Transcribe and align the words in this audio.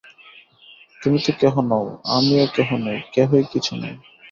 তুমি 1.01 1.17
তো 1.25 1.31
কেহ 1.41 1.53
নও, 1.69 1.85
আমিও 2.15 2.45
কেহ 2.55 2.69
নই, 2.85 2.99
কেহই 3.13 3.43
কিছু 3.53 3.71
নয়। 3.81 3.97